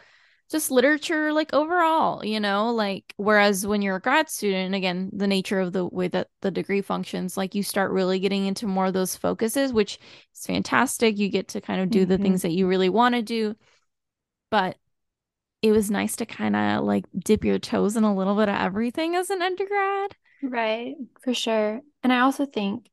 [0.50, 5.26] just literature like overall, you know, like whereas when you're a grad student, again, the
[5.28, 8.87] nature of the way that the degree functions, like you start really getting into more
[8.87, 9.98] of those focuses, which
[10.35, 11.18] is fantastic.
[11.18, 12.22] You get to kind of do the Mhm.
[12.22, 13.56] things that you really want to do.
[14.50, 14.78] But
[15.62, 18.56] it was nice to kind of like dip your toes in a little bit of
[18.56, 20.16] everything as an undergrad.
[20.42, 21.81] Right for sure.
[22.03, 22.88] And i also think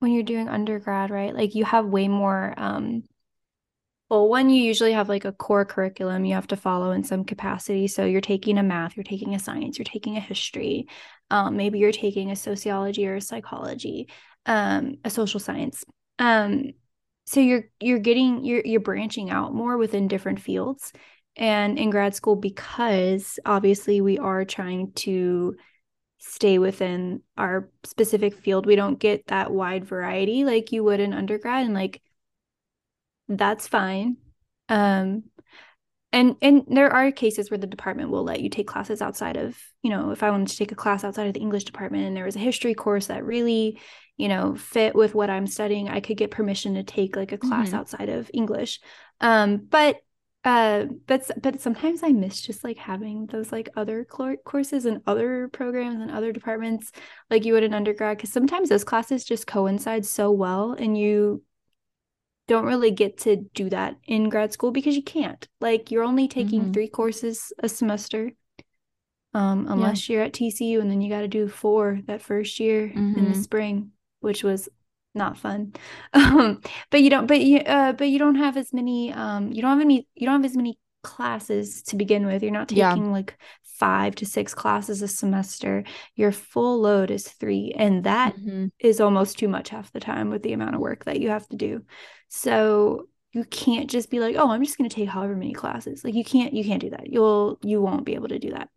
[0.00, 3.02] when you're doing undergrad right like you have way more um
[4.10, 7.24] well one you usually have like a core curriculum you have to follow in some
[7.24, 7.86] capacity.
[7.86, 10.88] So you're taking a math you're taking a science you're taking a history
[11.30, 14.08] um, maybe you're taking a sociology or a psychology
[14.46, 15.84] um, a social science.
[16.18, 16.72] Um,
[17.26, 20.92] so you're you're getting you're you're branching out more within different fields.
[21.36, 25.56] And in grad school because obviously we are trying to
[26.26, 28.66] stay within our specific field.
[28.66, 32.00] We don't get that wide variety like you would in undergrad and like
[33.28, 34.16] that's fine.
[34.68, 35.24] Um
[36.12, 39.58] and and there are cases where the department will let you take classes outside of
[39.82, 42.16] you know if i wanted to take a class outside of the english department and
[42.16, 43.80] there was a history course that really
[44.16, 47.38] you know fit with what i'm studying i could get permission to take like a
[47.38, 47.74] class Mhm.
[47.74, 48.80] outside of english.
[49.20, 49.96] Um but
[50.44, 55.00] uh but but sometimes i miss just like having those like other cl- courses and
[55.06, 56.92] other programs and other departments
[57.30, 61.42] like you would in undergrad because sometimes those classes just coincide so well and you
[62.46, 66.28] don't really get to do that in grad school because you can't like you're only
[66.28, 66.72] taking Mhm.
[66.74, 68.32] three courses a semester
[69.34, 70.14] um, unless yeah.
[70.14, 73.18] you're at TCU and then you got to do four that first year mm-hmm.
[73.18, 73.42] in the mm-hmm.
[73.42, 73.90] spring,
[74.20, 74.68] which was
[75.14, 75.72] not fun.
[76.12, 76.60] Um,
[76.90, 79.72] but you don't, but you, uh, but you don't have as many, um, you don't
[79.72, 82.42] have any, you don't have as many classes to begin with.
[82.42, 83.10] You're not taking yeah.
[83.10, 85.84] like five to six classes a semester.
[86.14, 88.66] Your full load is three, and that mm-hmm.
[88.78, 91.46] is almost too much half the time with the amount of work that you have
[91.48, 91.82] to do.
[92.28, 96.04] So you can't just be like, oh, I'm just going to take however many classes.
[96.04, 97.12] Like you can't, you can't do that.
[97.12, 98.68] You'll, you won't be able to do that.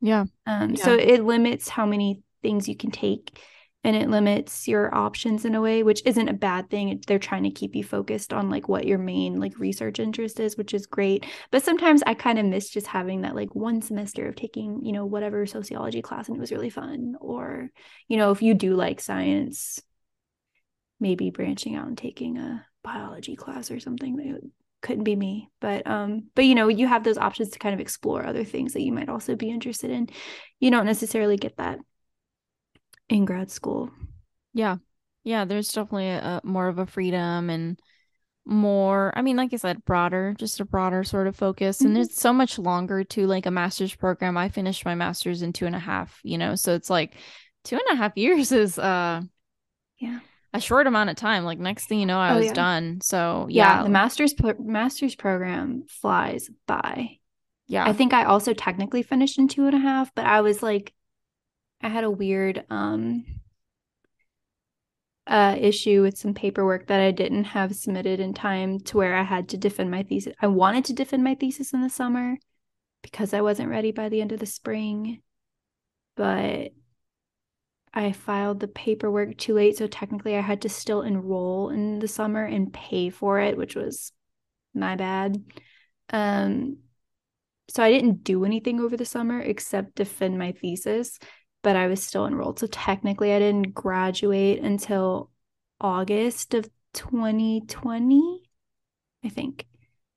[0.00, 0.24] Yeah.
[0.46, 0.74] Um.
[0.74, 0.84] Yeah.
[0.84, 3.38] So it limits how many things you can take
[3.84, 7.02] and it limits your options in a way which isn't a bad thing.
[7.06, 10.56] They're trying to keep you focused on like what your main like research interest is
[10.56, 11.26] which is great.
[11.50, 14.92] But sometimes i kind of miss just having that like one semester of taking you
[14.92, 17.16] know whatever sociology class and it was really fun.
[17.20, 17.70] Or
[18.08, 19.80] you know if you do like science
[21.00, 24.40] maybe branching out and taking a biology class or something that
[24.80, 25.50] couldn't be me.
[25.60, 28.74] But um but you know you have those options to kind of explore other things
[28.74, 30.08] that you might also be interested in.
[30.60, 31.78] You don't necessarily get that
[33.08, 33.90] in grad school.
[34.52, 34.76] Yeah.
[35.24, 37.78] Yeah, there's definitely a, more of a freedom and
[38.44, 41.78] more I mean, like I said, broader, just a broader sort of focus.
[41.78, 41.86] Mm-hmm.
[41.86, 44.36] And it's so much longer to like a master's program.
[44.36, 47.14] I finished my master's in two and a half, you know, so it's like
[47.64, 49.20] two and a half years is uh
[49.98, 50.18] yeah
[50.54, 51.44] a short amount of time.
[51.44, 52.52] Like next thing you know, I oh, was yeah.
[52.52, 53.00] done.
[53.00, 53.78] So yeah.
[53.78, 57.18] yeah, the master's master's program flies by.
[57.68, 60.62] Yeah, I think I also technically finished in two and a half, but I was
[60.62, 60.92] like
[61.82, 63.24] I had a weird um
[65.26, 69.22] uh issue with some paperwork that I didn't have submitted in time to where I
[69.22, 70.34] had to defend my thesis.
[70.40, 72.36] I wanted to defend my thesis in the summer
[73.02, 75.22] because I wasn't ready by the end of the spring.
[76.16, 76.72] But
[77.94, 82.08] I filed the paperwork too late, so technically I had to still enroll in the
[82.08, 84.12] summer and pay for it, which was
[84.74, 85.42] my bad.
[86.10, 86.78] Um
[87.68, 91.18] so I didn't do anything over the summer except defend my thesis
[91.62, 92.58] but I was still enrolled.
[92.58, 95.30] So technically, I didn't graduate until
[95.80, 98.42] August of 2020,
[99.24, 99.66] I think.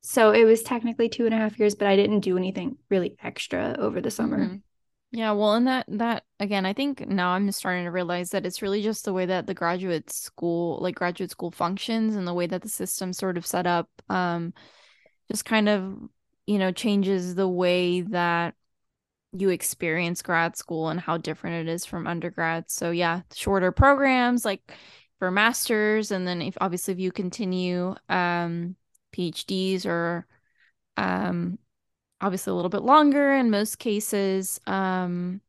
[0.01, 3.15] So it was technically two and a half years, but I didn't do anything really
[3.23, 4.37] extra over the summer.
[4.37, 4.55] Mm-hmm.
[5.11, 8.61] Yeah, well, and that that again, I think now I'm starting to realize that it's
[8.61, 12.47] really just the way that the graduate school, like graduate school functions and the way
[12.47, 14.53] that the system sort of set up um
[15.31, 15.97] just kind of,
[16.45, 18.55] you know, changes the way that
[19.41, 22.69] you experience grad school and how different it is from undergrad.
[22.69, 24.73] So yeah, shorter programs like
[25.19, 28.75] for masters and then if obviously if you continue um
[29.13, 30.27] PhDs or
[30.97, 31.57] um
[32.21, 35.41] obviously a little bit longer in most cases um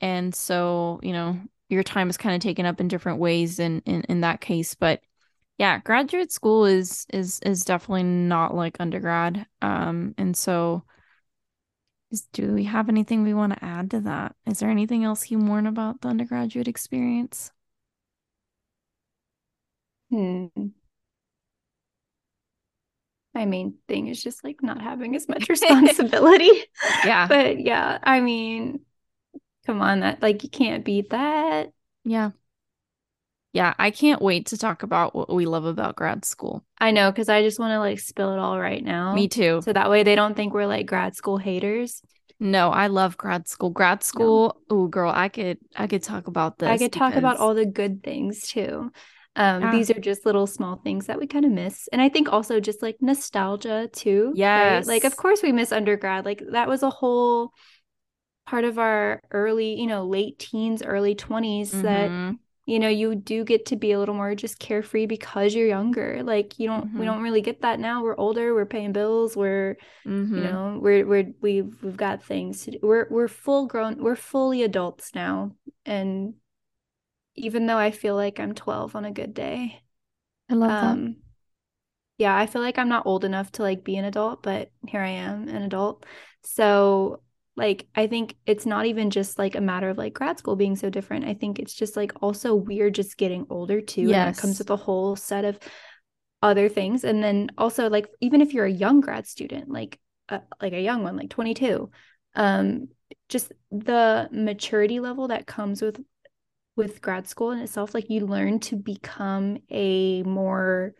[0.00, 3.80] and so, you know, your time is kind of taken up in different ways in
[3.86, 5.00] in, in that case, but
[5.58, 9.46] yeah, graduate school is is is definitely not like undergrad.
[9.62, 10.84] Um and so
[12.14, 14.36] is, do we have anything we want to add to that?
[14.46, 17.52] Is there anything else you mourn about the undergraduate experience?
[20.10, 20.70] Hmm.
[23.34, 26.50] My main thing is just like not having as much responsibility.
[27.04, 27.26] yeah.
[27.26, 28.80] But yeah, I mean,
[29.66, 31.72] come on, that like you can't beat that.
[32.04, 32.32] Yeah.
[33.54, 36.64] Yeah, I can't wait to talk about what we love about grad school.
[36.78, 39.14] I know because I just want to like spill it all right now.
[39.14, 39.62] Me too.
[39.64, 42.02] So that way they don't think we're like grad school haters.
[42.40, 43.70] No, I love grad school.
[43.70, 44.76] Grad school, no.
[44.76, 46.68] oh girl, I could I could talk about this.
[46.68, 46.98] I could because...
[46.98, 48.90] talk about all the good things too.
[49.36, 49.70] Um, yeah.
[49.70, 51.88] these are just little small things that we kind of miss.
[51.92, 54.32] And I think also just like nostalgia too.
[54.34, 54.88] Yes.
[54.88, 54.94] Right?
[54.94, 56.24] Like of course we miss undergrad.
[56.24, 57.52] Like that was a whole
[58.46, 61.82] part of our early, you know, late teens, early 20s mm-hmm.
[61.82, 62.36] that
[62.66, 66.22] you know you do get to be a little more just carefree because you're younger
[66.22, 66.98] like you don't mm-hmm.
[66.98, 70.36] we don't really get that now we're older we're paying bills we're mm-hmm.
[70.36, 72.78] you know we're we're we've we've got things to do.
[72.82, 75.52] we're we're full grown we're fully adults now
[75.84, 76.34] and
[77.34, 79.80] even though i feel like i'm 12 on a good day
[80.50, 81.14] i love um, that
[82.18, 85.00] yeah i feel like i'm not old enough to like be an adult but here
[85.00, 86.06] i am an adult
[86.42, 87.20] so
[87.56, 90.76] like i think it's not even just like a matter of like grad school being
[90.76, 91.24] so different.
[91.24, 94.26] I think it's just like also we're just getting older too yes.
[94.26, 95.58] and it comes with a whole set of
[96.42, 97.04] other things.
[97.04, 99.98] And then also like even if you're a young grad student like
[100.28, 101.90] uh, like a young one like 22
[102.34, 102.88] um
[103.28, 106.00] just the maturity level that comes with
[106.76, 110.94] with grad school in itself like you learn to become a more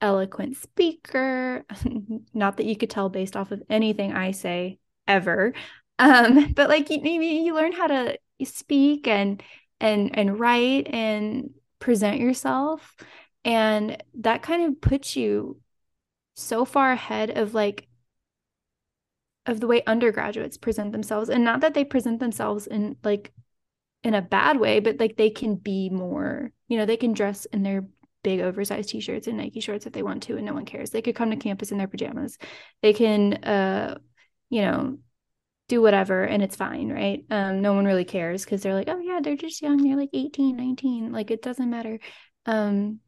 [0.00, 1.64] eloquent speaker.
[2.34, 5.52] Not that you could tell based off of anything i say ever.
[5.98, 9.42] Um but like you, you learn how to speak and
[9.80, 12.96] and and write and present yourself.
[13.44, 15.60] And that kind of puts you
[16.34, 17.88] so far ahead of like
[19.46, 21.28] of the way undergraduates present themselves.
[21.28, 23.32] And not that they present themselves in like
[24.04, 27.46] in a bad way but like they can be more you know they can dress
[27.46, 27.84] in their
[28.22, 30.90] big oversized t-shirts and nike shorts if they want to and no one cares.
[30.90, 32.38] They could come to campus in their pajamas.
[32.82, 33.98] They can uh
[34.54, 34.98] you know
[35.68, 37.24] do whatever and it's fine right?
[37.30, 39.78] Um no one really cares because they're like oh yeah they're just young.
[39.82, 41.98] They're like 18 19 like it doesn't matter.
[42.46, 43.00] Um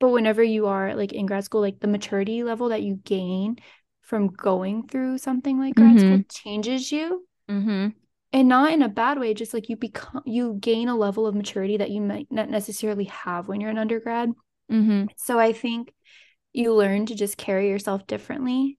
[0.00, 3.56] but whenever you are like in grad school like the maturity level that you gain
[4.02, 5.98] from going through something like grad Mm-hmm.
[5.98, 7.26] school changes you.
[7.50, 7.88] Mm-hmm.
[8.32, 11.34] and not in a bad way just like you become you gain a level of
[11.34, 14.30] maturity that you might not necessarily have when you're an undergrad.
[14.70, 15.06] Mm-hmm.
[15.16, 15.92] so i think
[16.52, 18.78] you learn to just carry yourself differently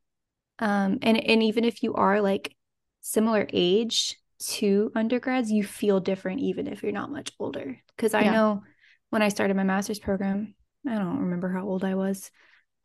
[0.60, 2.56] um and and even if you are like
[3.02, 8.24] similar age to undergrads you feel different even if you're not much older because i
[8.24, 8.32] Yeah.
[8.34, 8.64] know
[9.10, 10.54] when i started my master's program
[10.88, 12.32] i don't remember how old i was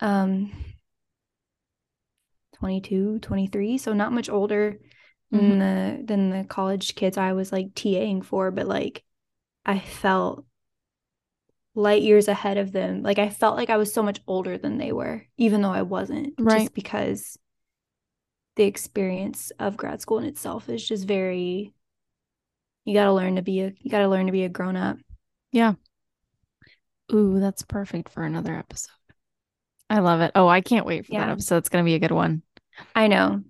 [0.00, 0.50] um
[2.54, 4.78] 22 23 so not much older
[5.30, 9.02] than the than the college kids i was like taing for but like
[9.66, 10.44] i felt
[11.74, 14.78] light years ahead of them like i felt like i was so much older than
[14.78, 16.60] they were even though i wasn't Right.
[16.60, 17.36] just because
[18.56, 21.72] the experience of grad school in itself is just very
[22.84, 24.76] you got to learn to be a you got to learn to be a grown
[24.76, 24.96] up
[25.52, 25.74] Yeah.
[27.12, 28.90] Ooh, that's perfect for another episode.
[29.90, 30.32] I love it.
[30.34, 31.58] Oh, I can't wait for that episode.
[31.58, 32.42] It's gonna be a good one.
[32.96, 33.42] i know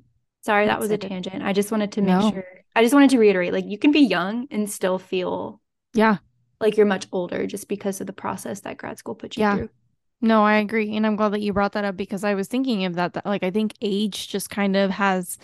[0.42, 2.30] sorry that was a tangent i just wanted to make No.
[2.30, 2.44] sure
[2.76, 5.62] i just wanted to reiterate like you can be young and still feel
[5.94, 6.18] Yeah.
[6.60, 9.56] like you're much older just because of the process that grad school puts you Yeah.
[9.56, 9.70] through
[10.20, 10.96] No, I agree.
[10.96, 13.26] And I'm glad that you brought that up because I was thinking of that, that
[13.26, 15.38] like I think age just kind of has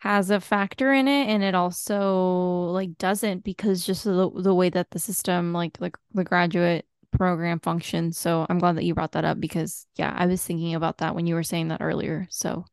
[0.00, 4.68] has a factor in it and it also like doesn't because just the, the way
[4.68, 8.18] that the system like like the graduate program functions.
[8.18, 11.14] So I'm glad that you brought that up because yeah, I was thinking about that
[11.14, 12.26] when you were saying that earlier.
[12.30, 12.66] So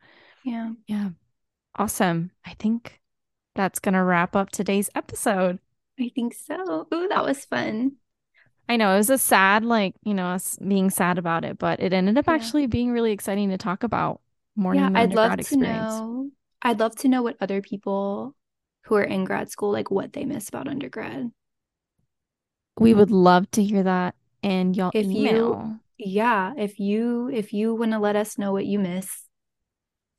[0.44, 1.10] yeah yeah.
[1.76, 2.32] Awesome.
[2.46, 3.02] I think
[3.56, 5.60] that's gonna wrap up today's episode.
[6.00, 6.88] I think so.
[6.94, 7.98] Ooh, that was fun.
[8.70, 11.80] I know it was a sad, like, you know, us being sad about it, but
[11.82, 12.34] it ended up Yeah.
[12.34, 14.22] actually being really exciting to talk about
[14.56, 15.94] mourning Yeah, I'd love to experience.
[15.94, 16.30] know.
[16.62, 18.36] I'd love to know what other people
[18.86, 21.32] who are in grad school like what they miss about undergrad.
[22.80, 27.76] We would love to hear that and y'all If you- Yeah, if you if you
[27.76, 29.28] want to let us know what you miss,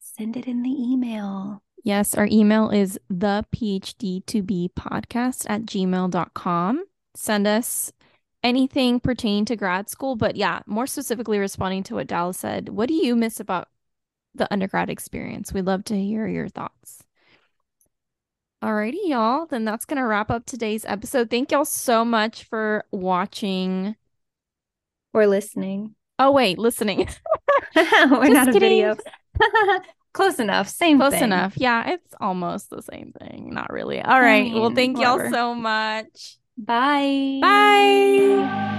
[0.01, 1.63] send it in the email.
[1.83, 6.85] Yes, our email is the PhD-to-Be podcast at gmail.com.
[7.15, 7.93] Send us
[8.45, 12.69] anything pertaining to grad school, but yeah, more specifically responding to what Dallas said.
[12.69, 13.69] What do you miss about
[14.35, 15.53] the undergrad experience?
[15.53, 17.03] We'd love to hear your thoughts.
[18.63, 19.47] Alrighty, y'all.
[19.47, 21.31] Then that's gonna wrap up today's episode.
[21.31, 23.97] Thank y'all so much for watching.
[25.13, 25.95] Or listening.
[26.19, 27.09] Oh wait, listening.
[27.77, 28.97] We're not a video.
[30.13, 30.69] Close enough.
[30.69, 31.25] Same Close thing.
[31.25, 31.55] enough.
[31.57, 33.51] Yeah, it's almost the same thing.
[33.53, 34.01] Not really.
[34.01, 34.53] All right.
[34.53, 36.39] Well, mean, thank y'all so much.
[36.57, 37.41] Bye.
[37.43, 38.79] Bye.